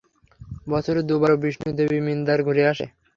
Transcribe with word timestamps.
বছরে 0.67 1.01
দুবার 1.09 1.31
ও 1.33 1.41
বিষ্ণুদেবী 1.43 1.99
মিন্দরে 2.07 2.43
ঘুরে 2.47 2.63
আসে। 2.71 2.85